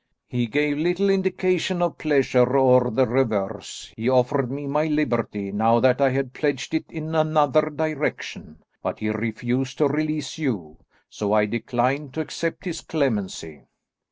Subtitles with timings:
[0.25, 3.93] "He gave little indication of pleasure or the reverse.
[3.95, 8.97] He offered me my liberty, now that I had pledged it in another direction, but
[8.97, 10.77] he refused to release you,
[11.07, 13.65] so I declined to accept his clemency."